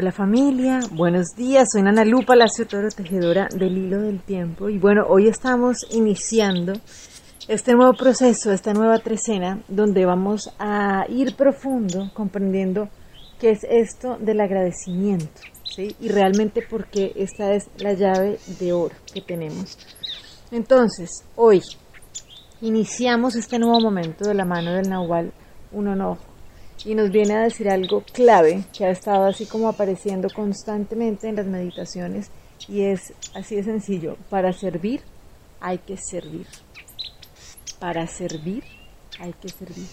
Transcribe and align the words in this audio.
Hola 0.00 0.12
familia, 0.12 0.78
buenos 0.92 1.34
días, 1.36 1.70
soy 1.72 1.82
Ana 1.82 2.04
Lupa, 2.04 2.36
la 2.36 2.46
Toro, 2.70 2.88
tejedora 2.88 3.48
del 3.52 3.76
hilo 3.76 4.00
del 4.00 4.20
tiempo 4.20 4.68
y 4.68 4.78
bueno, 4.78 5.04
hoy 5.08 5.26
estamos 5.26 5.78
iniciando 5.90 6.74
este 7.48 7.74
nuevo 7.74 7.94
proceso, 7.94 8.52
esta 8.52 8.72
nueva 8.74 9.00
trecena, 9.00 9.60
donde 9.66 10.06
vamos 10.06 10.54
a 10.60 11.04
ir 11.08 11.34
profundo 11.34 12.12
comprendiendo 12.14 12.88
qué 13.40 13.50
es 13.50 13.64
esto 13.68 14.18
del 14.20 14.40
agradecimiento, 14.40 15.40
¿sí? 15.64 15.96
Y 15.98 16.10
realmente 16.10 16.62
porque 16.70 17.12
esta 17.16 17.52
es 17.52 17.68
la 17.78 17.94
llave 17.94 18.38
de 18.60 18.72
oro 18.72 18.94
que 19.12 19.20
tenemos. 19.20 19.76
Entonces, 20.52 21.24
hoy 21.34 21.60
iniciamos 22.60 23.34
este 23.34 23.58
nuevo 23.58 23.80
momento 23.80 24.28
de 24.28 24.34
la 24.34 24.44
mano 24.44 24.74
del 24.74 24.88
Nahual 24.88 25.32
un 25.72 25.88
enojo 25.88 26.37
y 26.84 26.94
nos 26.94 27.10
viene 27.10 27.34
a 27.34 27.42
decir 27.42 27.68
algo 27.68 28.02
clave 28.12 28.64
que 28.76 28.84
ha 28.84 28.90
estado 28.90 29.26
así 29.26 29.46
como 29.46 29.68
apareciendo 29.68 30.28
constantemente 30.30 31.28
en 31.28 31.36
las 31.36 31.46
meditaciones 31.46 32.30
y 32.68 32.82
es 32.82 33.12
así 33.34 33.56
de 33.56 33.64
sencillo, 33.64 34.16
para 34.30 34.52
servir 34.52 35.00
hay 35.60 35.78
que 35.78 35.96
servir. 35.96 36.46
Para 37.78 38.06
servir 38.06 38.64
hay 39.20 39.32
que 39.32 39.48
servir. 39.48 39.86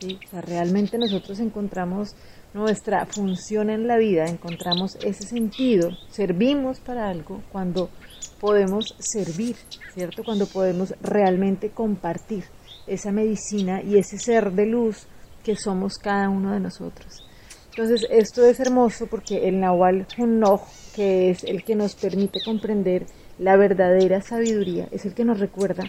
¿sí? 0.00 0.18
Realmente 0.32 0.98
nosotros 0.98 1.40
encontramos 1.40 2.14
nuestra 2.54 3.06
función 3.06 3.70
en 3.70 3.86
la 3.86 3.98
vida, 3.98 4.26
encontramos 4.26 4.96
ese 5.04 5.26
sentido, 5.26 5.90
servimos 6.10 6.80
para 6.80 7.08
algo 7.08 7.42
cuando 7.52 7.90
podemos 8.40 8.94
servir, 8.98 9.56
¿cierto? 9.94 10.24
Cuando 10.24 10.46
podemos 10.46 10.94
realmente 11.02 11.70
compartir 11.70 12.44
esa 12.86 13.12
medicina 13.12 13.82
y 13.82 13.98
ese 13.98 14.18
ser 14.18 14.52
de 14.52 14.66
luz 14.66 15.06
que 15.48 15.56
somos 15.56 15.96
cada 15.96 16.28
uno 16.28 16.52
de 16.52 16.60
nosotros. 16.60 17.24
Entonces, 17.70 18.06
esto 18.10 18.44
es 18.44 18.60
hermoso 18.60 19.06
porque 19.06 19.48
el 19.48 19.58
Nahual 19.58 20.06
Hunnoj, 20.18 20.60
que 20.94 21.30
es 21.30 21.42
el 21.42 21.64
que 21.64 21.74
nos 21.74 21.94
permite 21.94 22.40
comprender 22.44 23.06
la 23.38 23.56
verdadera 23.56 24.20
sabiduría, 24.20 24.88
es 24.90 25.06
el 25.06 25.14
que 25.14 25.24
nos 25.24 25.40
recuerda 25.40 25.84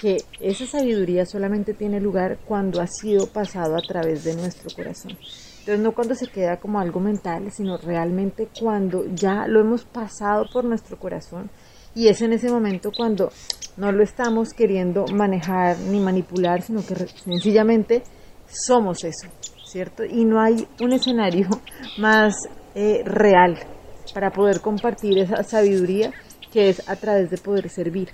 que 0.00 0.16
esa 0.40 0.64
sabiduría 0.64 1.26
solamente 1.26 1.74
tiene 1.74 2.00
lugar 2.00 2.38
cuando 2.46 2.80
ha 2.80 2.86
sido 2.86 3.26
pasado 3.26 3.76
a 3.76 3.82
través 3.82 4.24
de 4.24 4.34
nuestro 4.34 4.74
corazón. 4.74 5.18
Entonces, 5.58 5.80
no 5.80 5.92
cuando 5.92 6.14
se 6.14 6.28
queda 6.28 6.58
como 6.58 6.80
algo 6.80 6.98
mental, 6.98 7.52
sino 7.52 7.76
realmente 7.76 8.48
cuando 8.58 9.04
ya 9.14 9.46
lo 9.46 9.60
hemos 9.60 9.84
pasado 9.84 10.46
por 10.50 10.64
nuestro 10.64 10.98
corazón 10.98 11.50
y 11.94 12.08
es 12.08 12.22
en 12.22 12.32
ese 12.32 12.50
momento 12.50 12.90
cuando 12.96 13.30
no 13.76 13.92
lo 13.92 14.02
estamos 14.02 14.54
queriendo 14.54 15.04
manejar 15.08 15.78
ni 15.80 16.00
manipular, 16.00 16.62
sino 16.62 16.80
que 16.80 16.94
sencillamente 16.94 18.02
somos 18.52 19.04
eso, 19.04 19.28
¿cierto? 19.64 20.04
Y 20.04 20.24
no 20.24 20.40
hay 20.40 20.66
un 20.80 20.92
escenario 20.92 21.48
más 21.98 22.34
eh, 22.74 23.02
real 23.04 23.58
para 24.14 24.30
poder 24.30 24.60
compartir 24.60 25.18
esa 25.18 25.42
sabiduría 25.42 26.12
que 26.52 26.68
es 26.68 26.88
a 26.88 26.96
través 26.96 27.30
de 27.30 27.38
poder 27.38 27.68
servir. 27.70 28.10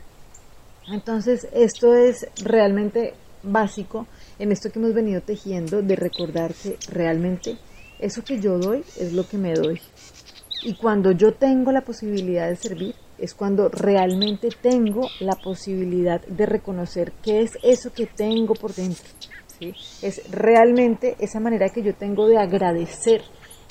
Entonces, 0.91 1.47
esto 1.53 1.95
es 1.95 2.27
realmente 2.43 3.15
básico 3.43 4.07
en 4.39 4.53
esto 4.53 4.71
que 4.71 4.79
hemos 4.79 4.95
venido 4.95 5.21
tejiendo 5.21 5.83
de 5.83 5.97
recordar 5.97 6.55
que 6.55 6.79
realmente 6.89 7.59
eso 7.99 8.23
que 8.25 8.41
yo 8.41 8.59
doy 8.59 8.85
es 8.97 9.13
lo 9.13 9.27
que 9.29 9.39
me 9.39 9.55
doy. 9.55 9.81
Y 10.63 10.75
cuando 10.75 11.13
yo 11.13 11.35
tengo 11.35 11.73
la 11.73 11.83
posibilidad 11.83 12.49
de 12.49 12.57
servir, 12.57 12.95
es 13.19 13.35
cuando 13.35 13.69
realmente 13.69 14.49
tengo 14.63 15.09
la 15.21 15.35
posibilidad 15.35 16.21
de 16.21 16.47
reconocer 16.47 17.13
qué 17.23 17.41
es 17.41 17.59
eso 17.63 17.93
que 17.93 18.07
tengo 18.07 18.55
por 18.55 18.73
dentro 18.75 19.05
es 19.61 20.31
realmente 20.31 21.17
esa 21.19 21.41
manera 21.41 21.69
que 21.69 21.83
yo 21.83 21.95
tengo 21.95 22.27
de 22.27 22.39
agradecer 22.39 23.23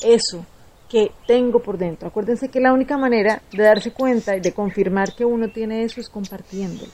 eso 0.03 0.45
que 0.89 1.11
tengo 1.25 1.59
por 1.59 1.77
dentro. 1.77 2.07
Acuérdense 2.07 2.49
que 2.49 2.59
la 2.59 2.73
única 2.73 2.97
manera 2.97 3.41
de 3.51 3.63
darse 3.63 3.91
cuenta 3.91 4.35
y 4.35 4.39
de 4.39 4.53
confirmar 4.53 5.13
que 5.15 5.25
uno 5.25 5.49
tiene 5.49 5.83
eso 5.83 5.99
es 5.99 6.09
compartiéndolo. 6.09 6.91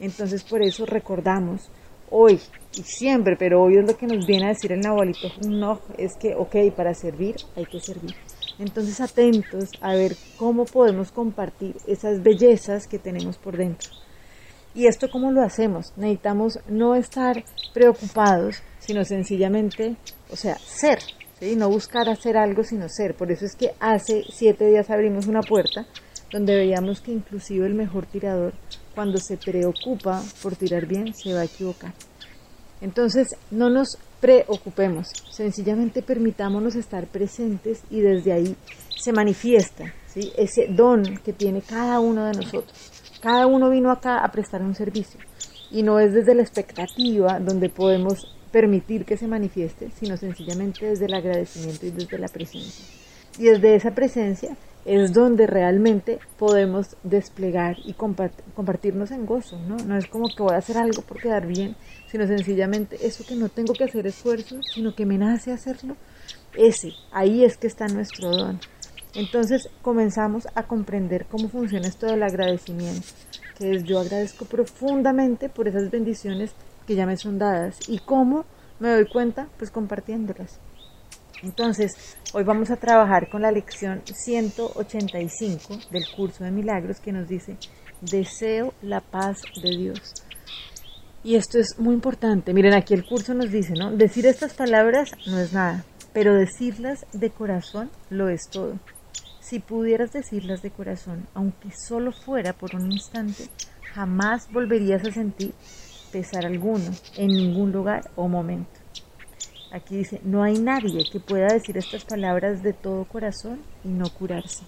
Entonces 0.00 0.42
por 0.42 0.62
eso 0.62 0.86
recordamos 0.86 1.70
hoy 2.10 2.40
y 2.76 2.82
siempre, 2.82 3.36
pero 3.36 3.62
hoy 3.62 3.78
es 3.78 3.86
lo 3.86 3.96
que 3.96 4.06
nos 4.06 4.26
viene 4.26 4.46
a 4.46 4.48
decir 4.50 4.72
el 4.72 4.80
Nahualito 4.80 5.28
no, 5.46 5.80
es 5.96 6.16
que, 6.16 6.34
ok, 6.34 6.56
para 6.74 6.94
servir 6.94 7.36
hay 7.56 7.64
que 7.66 7.80
servir. 7.80 8.14
Entonces 8.58 9.00
atentos 9.00 9.70
a 9.80 9.94
ver 9.94 10.16
cómo 10.38 10.64
podemos 10.64 11.12
compartir 11.12 11.76
esas 11.86 12.22
bellezas 12.22 12.86
que 12.86 12.98
tenemos 12.98 13.36
por 13.38 13.56
dentro. 13.56 13.90
¿Y 14.76 14.86
esto 14.88 15.08
cómo 15.10 15.32
lo 15.32 15.42
hacemos? 15.42 15.94
Necesitamos 15.96 16.58
no 16.68 16.94
estar 16.96 17.42
preocupados, 17.72 18.62
sino 18.78 19.06
sencillamente, 19.06 19.96
o 20.30 20.36
sea, 20.36 20.58
ser, 20.58 20.98
¿sí? 21.40 21.56
no 21.56 21.70
buscar 21.70 22.10
hacer 22.10 22.36
algo, 22.36 22.62
sino 22.62 22.86
ser. 22.90 23.14
Por 23.14 23.32
eso 23.32 23.46
es 23.46 23.56
que 23.56 23.70
hace 23.80 24.22
siete 24.30 24.66
días 24.66 24.90
abrimos 24.90 25.28
una 25.28 25.40
puerta 25.40 25.86
donde 26.30 26.54
veíamos 26.54 27.00
que 27.00 27.12
inclusive 27.12 27.66
el 27.66 27.72
mejor 27.72 28.04
tirador, 28.04 28.52
cuando 28.94 29.16
se 29.16 29.38
preocupa 29.38 30.22
por 30.42 30.56
tirar 30.56 30.84
bien, 30.84 31.14
se 31.14 31.32
va 31.32 31.40
a 31.40 31.44
equivocar. 31.44 31.94
Entonces, 32.82 33.28
no 33.50 33.70
nos 33.70 33.96
preocupemos, 34.20 35.08
sencillamente 35.30 36.02
permitámonos 36.02 36.74
estar 36.74 37.06
presentes 37.06 37.80
y 37.88 38.00
desde 38.00 38.32
ahí 38.34 38.56
se 38.94 39.12
manifiesta 39.12 39.94
¿sí? 40.06 40.32
ese 40.36 40.66
don 40.68 41.02
que 41.24 41.32
tiene 41.32 41.62
cada 41.62 41.98
uno 41.98 42.26
de 42.26 42.32
nosotros. 42.32 42.92
Cada 43.20 43.46
uno 43.46 43.70
vino 43.70 43.90
acá 43.90 44.18
a 44.18 44.30
prestar 44.30 44.62
un 44.62 44.74
servicio 44.74 45.20
y 45.70 45.82
no 45.82 45.98
es 45.98 46.12
desde 46.12 46.34
la 46.34 46.42
expectativa 46.42 47.40
donde 47.40 47.68
podemos 47.68 48.36
permitir 48.52 49.04
que 49.04 49.16
se 49.16 49.26
manifieste, 49.26 49.90
sino 49.98 50.16
sencillamente 50.16 50.86
desde 50.86 51.06
el 51.06 51.14
agradecimiento 51.14 51.86
y 51.86 51.90
desde 51.90 52.18
la 52.18 52.28
presencia. 52.28 52.84
Y 53.38 53.44
desde 53.44 53.74
esa 53.74 53.90
presencia 53.90 54.56
es 54.86 55.12
donde 55.12 55.46
realmente 55.46 56.20
podemos 56.38 56.96
desplegar 57.02 57.76
y 57.84 57.94
compartirnos 57.94 59.10
en 59.10 59.26
gozo, 59.26 59.58
¿no? 59.58 59.76
No 59.76 59.96
es 59.96 60.06
como 60.06 60.28
que 60.28 60.42
voy 60.42 60.54
a 60.54 60.58
hacer 60.58 60.78
algo 60.78 61.02
por 61.02 61.20
quedar 61.20 61.46
bien, 61.46 61.76
sino 62.06 62.26
sencillamente 62.26 62.96
eso 63.04 63.24
que 63.26 63.34
no 63.34 63.48
tengo 63.48 63.74
que 63.74 63.84
hacer 63.84 64.06
esfuerzo, 64.06 64.56
sino 64.72 64.94
que 64.94 65.04
me 65.04 65.18
nace 65.18 65.52
hacerlo, 65.52 65.96
ese, 66.56 66.92
ahí 67.12 67.44
es 67.44 67.56
que 67.56 67.66
está 67.66 67.88
nuestro 67.88 68.30
don. 68.30 68.60
Entonces 69.16 69.70
comenzamos 69.80 70.46
a 70.54 70.64
comprender 70.64 71.24
cómo 71.24 71.48
funciona 71.48 71.88
esto 71.88 72.04
del 72.06 72.22
agradecimiento, 72.22 73.08
que 73.58 73.70
es 73.70 73.84
yo 73.84 73.98
agradezco 73.98 74.44
profundamente 74.44 75.48
por 75.48 75.66
esas 75.66 75.90
bendiciones 75.90 76.52
que 76.86 76.94
ya 76.94 77.06
me 77.06 77.16
son 77.16 77.38
dadas 77.38 77.78
y 77.88 77.98
cómo 77.98 78.44
me 78.78 78.90
doy 78.90 79.06
cuenta, 79.08 79.48
pues 79.56 79.70
compartiéndolas. 79.70 80.60
Entonces, 81.42 82.16
hoy 82.34 82.44
vamos 82.44 82.70
a 82.70 82.76
trabajar 82.76 83.30
con 83.30 83.40
la 83.40 83.50
lección 83.50 84.02
185 84.04 85.78
del 85.90 86.04
curso 86.14 86.44
de 86.44 86.50
milagros 86.50 87.00
que 87.00 87.12
nos 87.12 87.26
dice, 87.26 87.56
deseo 88.02 88.74
la 88.82 89.00
paz 89.00 89.38
de 89.62 89.70
Dios. 89.70 90.14
Y 91.24 91.36
esto 91.36 91.58
es 91.58 91.78
muy 91.78 91.94
importante. 91.94 92.52
Miren, 92.52 92.74
aquí 92.74 92.92
el 92.92 93.06
curso 93.06 93.32
nos 93.32 93.50
dice, 93.50 93.72
¿no? 93.72 93.92
Decir 93.92 94.26
estas 94.26 94.52
palabras 94.52 95.10
no 95.26 95.38
es 95.38 95.54
nada, 95.54 95.84
pero 96.12 96.34
decirlas 96.34 97.06
de 97.14 97.30
corazón 97.30 97.90
lo 98.10 98.28
es 98.28 98.42
todo. 98.50 98.78
Si 99.48 99.60
pudieras 99.60 100.12
decirlas 100.12 100.60
de 100.62 100.72
corazón, 100.72 101.28
aunque 101.32 101.70
solo 101.70 102.10
fuera 102.10 102.52
por 102.52 102.74
un 102.74 102.90
instante, 102.90 103.44
jamás 103.94 104.50
volverías 104.50 105.04
a 105.04 105.12
sentir 105.12 105.52
pesar 106.10 106.44
alguno 106.44 106.90
en 107.16 107.28
ningún 107.28 107.70
lugar 107.70 108.10
o 108.16 108.26
momento. 108.26 108.80
Aquí 109.70 109.98
dice, 109.98 110.20
no 110.24 110.42
hay 110.42 110.58
nadie 110.58 111.04
que 111.12 111.20
pueda 111.20 111.46
decir 111.46 111.78
estas 111.78 112.04
palabras 112.04 112.64
de 112.64 112.72
todo 112.72 113.04
corazón 113.04 113.60
y 113.84 113.88
no 113.88 114.10
curarse. 114.10 114.64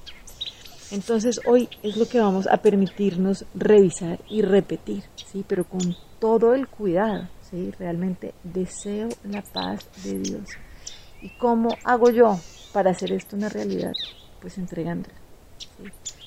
Entonces 0.93 1.41
hoy 1.45 1.69
es 1.83 1.97
lo 1.97 2.07
que 2.07 2.21
vamos 2.21 2.47
a 2.47 2.59
permitirnos 2.59 3.47
revisar 3.57 4.21
y 4.31 4.43
repetir, 4.43 5.03
¿sí? 5.27 5.45
pero 5.49 5.65
con 5.65 5.97
todo 6.21 6.55
el 6.55 6.69
cuidado. 6.69 7.29
¿sí? 7.51 7.73
Realmente 7.81 8.33
deseo 8.45 9.09
la 9.25 9.43
paz 9.43 9.89
de 10.05 10.21
Dios. 10.21 10.51
¿Y 11.21 11.31
cómo 11.31 11.71
hago 11.83 12.11
yo 12.11 12.39
para 12.73 12.93
hacer 12.93 13.11
esto 13.11 13.35
una 13.35 13.49
realidad? 13.49 13.93
Pues 14.41 14.59
entregándola. 14.59 15.15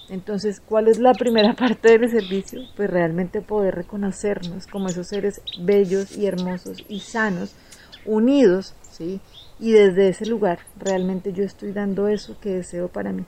Entonces, 0.10 0.60
¿cuál 0.60 0.88
es 0.88 1.00
la 1.00 1.14
primera 1.14 1.54
parte 1.58 1.98
del 1.98 2.10
servicio? 2.10 2.62
Pues 2.76 2.90
realmente 2.90 3.42
poder 3.42 3.76
reconocernos 3.76 4.68
como 4.68 4.90
esos 4.90 5.08
seres 5.08 5.42
bellos 5.62 6.18
y 6.18 6.26
hermosos 6.26 6.84
y 6.90 7.00
sanos, 7.00 7.56
unidos, 8.06 8.76
¿sí? 8.92 9.22
Y 9.60 9.72
desde 9.72 10.10
ese 10.10 10.26
lugar 10.26 10.60
realmente 10.78 11.34
yo 11.34 11.44
estoy 11.44 11.72
dando 11.72 12.08
eso 12.08 12.38
que 12.42 12.50
deseo 12.50 12.88
para 12.88 13.14
mí. 13.14 13.26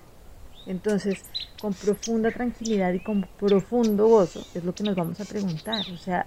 Entonces, 0.65 1.23
con 1.61 1.73
profunda 1.73 2.31
tranquilidad 2.31 2.93
y 2.93 3.03
con 3.03 3.27
profundo 3.39 4.07
gozo 4.07 4.45
es 4.53 4.63
lo 4.63 4.73
que 4.73 4.83
nos 4.83 4.95
vamos 4.95 5.19
a 5.19 5.25
preguntar. 5.25 5.85
O 5.93 5.97
sea, 5.97 6.25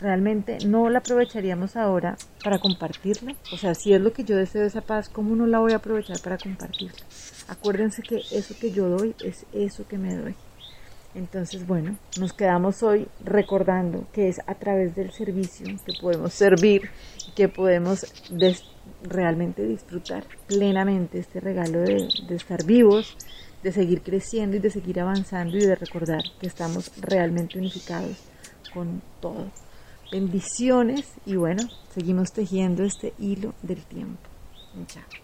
realmente 0.00 0.58
no 0.66 0.88
la 0.90 0.98
aprovecharíamos 0.98 1.76
ahora 1.76 2.16
para 2.42 2.58
compartirla. 2.58 3.34
O 3.52 3.56
sea, 3.56 3.74
si 3.74 3.92
es 3.92 4.00
lo 4.00 4.12
que 4.12 4.24
yo 4.24 4.36
deseo 4.36 4.64
esa 4.64 4.80
paz, 4.80 5.08
¿cómo 5.08 5.36
no 5.36 5.46
la 5.46 5.58
voy 5.58 5.72
a 5.72 5.76
aprovechar 5.76 6.20
para 6.20 6.38
compartirla? 6.38 6.98
Acuérdense 7.48 8.02
que 8.02 8.22
eso 8.32 8.54
que 8.60 8.70
yo 8.70 8.88
doy 8.88 9.14
es 9.24 9.46
eso 9.52 9.86
que 9.86 9.98
me 9.98 10.14
doy. 10.14 10.34
Entonces, 11.14 11.66
bueno, 11.66 11.96
nos 12.18 12.32
quedamos 12.32 12.82
hoy 12.82 13.06
recordando 13.24 14.06
que 14.12 14.28
es 14.28 14.40
a 14.46 14.54
través 14.56 14.96
del 14.96 15.12
servicio 15.12 15.66
que 15.86 15.92
podemos 16.00 16.34
servir, 16.34 16.90
que 17.36 17.48
podemos 17.48 18.04
realmente 19.02 19.64
disfrutar 19.64 20.24
plenamente 20.48 21.20
este 21.20 21.38
regalo 21.38 21.80
de, 21.80 22.08
de 22.28 22.34
estar 22.34 22.64
vivos, 22.64 23.16
de 23.62 23.70
seguir 23.70 24.02
creciendo 24.02 24.56
y 24.56 24.60
de 24.60 24.70
seguir 24.70 24.98
avanzando 25.00 25.56
y 25.56 25.64
de 25.64 25.76
recordar 25.76 26.22
que 26.40 26.48
estamos 26.48 26.90
realmente 27.00 27.58
unificados 27.58 28.16
con 28.72 29.00
todo. 29.20 29.46
Bendiciones 30.14 31.06
y 31.26 31.34
bueno, 31.34 31.64
seguimos 31.92 32.30
tejiendo 32.30 32.84
este 32.84 33.14
hilo 33.18 33.52
del 33.62 33.82
tiempo. 33.82 34.22
Chao. 34.86 35.23